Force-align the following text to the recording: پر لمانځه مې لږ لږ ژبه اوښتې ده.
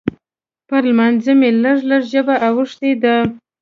پر 0.67 0.81
لمانځه 0.89 1.33
مې 1.39 1.49
لږ 1.63 1.79
لږ 1.89 2.03
ژبه 2.11 2.35
اوښتې 2.47 2.91
ده. 3.03 3.15